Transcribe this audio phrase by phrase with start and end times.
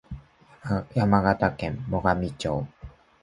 [0.95, 2.65] 山形県最上町